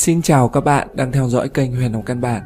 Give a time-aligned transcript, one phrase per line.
[0.00, 2.42] Xin chào các bạn đang theo dõi kênh Huyền Học Căn Bản.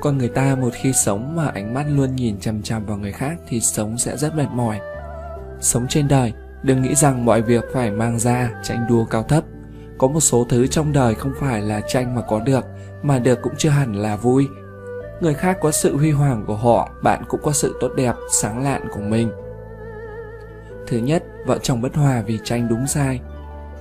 [0.00, 3.12] Con người ta một khi sống mà ánh mắt luôn nhìn chằm chằm vào người
[3.12, 4.80] khác thì sống sẽ rất mệt mỏi.
[5.60, 6.32] Sống trên đời,
[6.62, 9.44] đừng nghĩ rằng mọi việc phải mang ra tranh đua cao thấp.
[9.98, 12.64] Có một số thứ trong đời không phải là tranh mà có được,
[13.02, 14.48] mà được cũng chưa hẳn là vui.
[15.20, 18.64] Người khác có sự huy hoàng của họ, bạn cũng có sự tốt đẹp, sáng
[18.64, 19.30] lạn của mình.
[20.86, 23.20] Thứ nhất, vợ chồng bất hòa vì tranh đúng sai.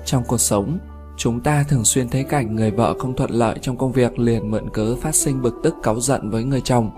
[0.05, 0.80] Trong cuộc sống,
[1.20, 4.52] Chúng ta thường xuyên thấy cảnh người vợ không thuận lợi trong công việc liền
[4.52, 6.92] mượn cớ phát sinh bực tức cáu giận với người chồng.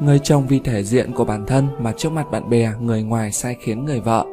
[0.00, 3.32] Người chồng vì thể diện của bản thân mà trước mặt bạn bè, người ngoài
[3.32, 4.26] sai khiến người vợ.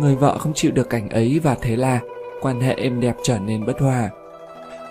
[0.00, 2.00] Người vợ không chịu được cảnh ấy và thế là
[2.40, 4.10] quan hệ êm đẹp trở nên bất hòa.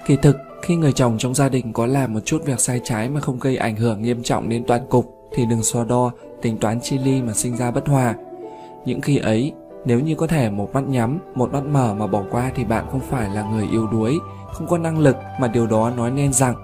[0.06, 3.10] Kỳ thực, khi người chồng trong gia đình có làm một chút việc sai trái
[3.10, 6.58] mà không gây ảnh hưởng nghiêm trọng đến toàn cục thì đừng so đo, tính
[6.58, 8.16] toán chi ly mà sinh ra bất hòa.
[8.86, 9.54] Những khi ấy,
[9.86, 12.86] nếu như có thể một mắt nhắm, một mắt mở mà bỏ qua thì bạn
[12.92, 14.20] không phải là người yếu đuối,
[14.54, 16.56] không có năng lực mà điều đó nói nên rằng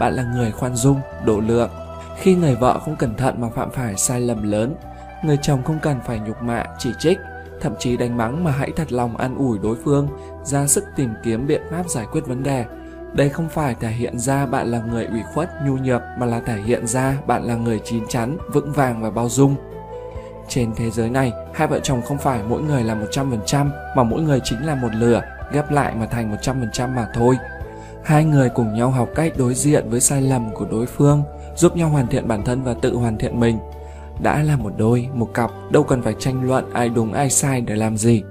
[0.00, 1.70] bạn là người khoan dung, độ lượng.
[2.18, 4.74] Khi người vợ không cẩn thận mà phạm phải sai lầm lớn,
[5.24, 7.18] người chồng không cần phải nhục mạ, chỉ trích,
[7.60, 10.08] thậm chí đánh mắng mà hãy thật lòng an ủi đối phương,
[10.44, 12.64] ra sức tìm kiếm biện pháp giải quyết vấn đề.
[13.12, 16.40] Đây không phải thể hiện ra bạn là người ủy khuất, nhu nhược mà là
[16.40, 19.56] thể hiện ra bạn là người chín chắn, vững vàng và bao dung.
[20.48, 24.22] Trên thế giới này, hai vợ chồng không phải mỗi người là 100% mà mỗi
[24.22, 27.36] người chính là một lửa, ghép lại mà thành 100% mà thôi.
[28.04, 31.22] Hai người cùng nhau học cách đối diện với sai lầm của đối phương,
[31.56, 33.58] giúp nhau hoàn thiện bản thân và tự hoàn thiện mình.
[34.22, 37.60] Đã là một đôi, một cặp, đâu cần phải tranh luận ai đúng ai sai
[37.60, 38.22] để làm gì.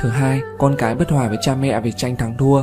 [0.00, 2.62] Thứ hai, con cái bất hòa với cha mẹ vì tranh thắng thua.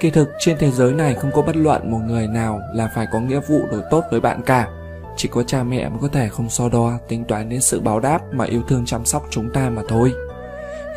[0.00, 3.06] Kỳ thực trên thế giới này không có bất luận một người nào là phải
[3.12, 4.68] có nghĩa vụ đối tốt với bạn cả
[5.16, 8.00] chỉ có cha mẹ mới có thể không so đo, tính toán đến sự báo
[8.00, 10.12] đáp mà yêu thương chăm sóc chúng ta mà thôi.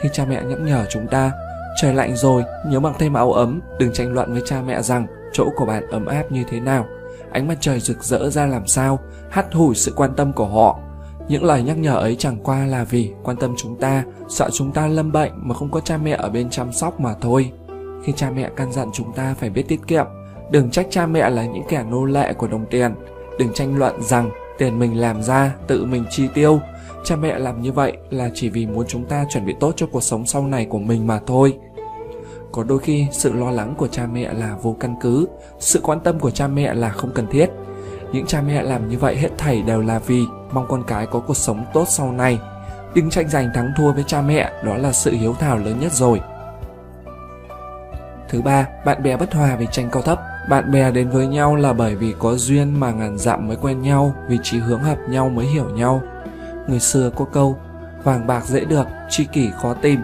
[0.01, 1.31] Khi cha mẹ nhắc nhở chúng ta,
[1.81, 5.07] trời lạnh rồi, nhớ mặc thêm áo ấm, đừng tranh luận với cha mẹ rằng
[5.33, 6.85] chỗ của bạn ấm áp như thế nào,
[7.31, 10.79] ánh mặt trời rực rỡ ra làm sao, hắt hủi sự quan tâm của họ.
[11.27, 14.71] Những lời nhắc nhở ấy chẳng qua là vì quan tâm chúng ta, sợ chúng
[14.71, 17.51] ta lâm bệnh mà không có cha mẹ ở bên chăm sóc mà thôi.
[18.03, 20.05] Khi cha mẹ căn dặn chúng ta phải biết tiết kiệm,
[20.51, 22.95] đừng trách cha mẹ là những kẻ nô lệ của đồng tiền
[23.39, 26.59] đừng tranh luận rằng tiền mình làm ra, tự mình chi tiêu.
[27.03, 29.87] Cha mẹ làm như vậy là chỉ vì muốn chúng ta chuẩn bị tốt cho
[29.91, 31.57] cuộc sống sau này của mình mà thôi.
[32.51, 35.27] Có đôi khi, sự lo lắng của cha mẹ là vô căn cứ,
[35.59, 37.49] sự quan tâm của cha mẹ là không cần thiết.
[38.13, 41.19] Những cha mẹ làm như vậy hết thảy đều là vì mong con cái có
[41.19, 42.39] cuộc sống tốt sau này.
[42.95, 45.93] Đừng tranh giành thắng thua với cha mẹ, đó là sự hiếu thảo lớn nhất
[45.93, 46.21] rồi.
[48.29, 51.55] Thứ ba, bạn bè bất hòa vì tranh cao thấp bạn bè đến với nhau
[51.55, 54.97] là bởi vì có duyên mà ngàn dặm mới quen nhau, vì chí hướng hợp
[55.09, 56.01] nhau mới hiểu nhau.
[56.67, 57.57] Người xưa có câu,
[58.03, 59.99] vàng bạc dễ được, tri kỷ khó tìm,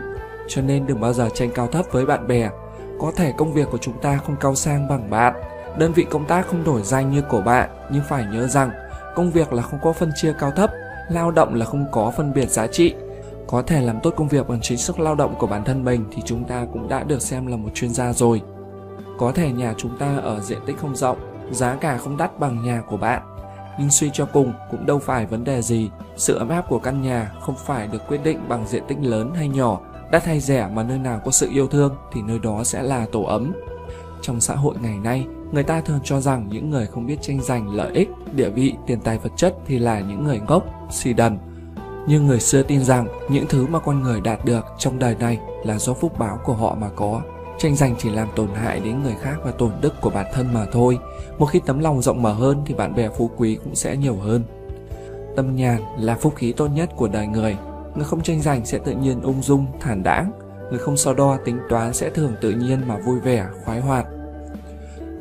[0.47, 2.50] cho nên đừng bao giờ tranh cao thấp với bạn bè.
[3.00, 5.34] Có thể công việc của chúng ta không cao sang bằng bạn,
[5.78, 8.72] đơn vị công tác không đổi danh như của bạn, nhưng phải nhớ rằng
[9.16, 10.72] công việc là không có phân chia cao thấp,
[11.09, 12.94] lao động là không có phân biệt giá trị.
[13.47, 16.05] Có thể làm tốt công việc bằng chính sức lao động của bản thân mình
[16.11, 18.41] thì chúng ta cũng đã được xem là một chuyên gia rồi.
[19.17, 21.17] Có thể nhà chúng ta ở diện tích không rộng,
[21.51, 23.21] giá cả không đắt bằng nhà của bạn.
[23.79, 27.01] Nhưng suy cho cùng cũng đâu phải vấn đề gì, sự ấm áp của căn
[27.01, 29.79] nhà không phải được quyết định bằng diện tích lớn hay nhỏ,
[30.11, 33.05] đắt hay rẻ mà nơi nào có sự yêu thương thì nơi đó sẽ là
[33.11, 33.53] tổ ấm.
[34.21, 37.41] Trong xã hội ngày nay, người ta thường cho rằng những người không biết tranh
[37.41, 41.13] giành lợi ích, địa vị, tiền tài vật chất thì là những người ngốc, xì
[41.13, 41.37] đần.
[42.07, 45.39] Nhưng người xưa tin rằng những thứ mà con người đạt được trong đời này
[45.63, 47.21] là do phúc báo của họ mà có
[47.57, 50.53] tranh giành chỉ làm tổn hại đến người khác và tổn đức của bản thân
[50.53, 50.97] mà thôi.
[51.38, 54.16] Một khi tấm lòng rộng mở hơn thì bạn bè phú quý cũng sẽ nhiều
[54.16, 54.43] hơn.
[55.35, 57.57] Tâm nhàn là phúc khí tốt nhất của đời người.
[57.95, 60.31] Người không tranh giành sẽ tự nhiên ung dung, thản đãng.
[60.69, 64.05] Người không so đo tính toán sẽ thường tự nhiên mà vui vẻ, khoái hoạt.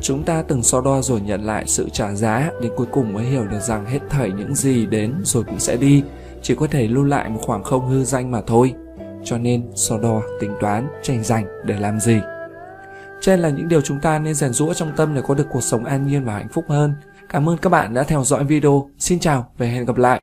[0.01, 3.25] Chúng ta từng so đo rồi nhận lại sự trả giá, đến cuối cùng mới
[3.25, 6.03] hiểu được rằng hết thảy những gì đến rồi cũng sẽ đi.
[6.43, 8.75] Chỉ có thể lưu lại một khoảng không hư danh mà thôi
[9.24, 12.21] cho nên so đo, tính toán, tranh giành để làm gì.
[13.21, 15.60] Trên là những điều chúng ta nên rèn rũa trong tâm để có được cuộc
[15.60, 16.94] sống an nhiên và hạnh phúc hơn.
[17.28, 18.91] Cảm ơn các bạn đã theo dõi video.
[18.98, 20.21] Xin chào và hẹn gặp lại.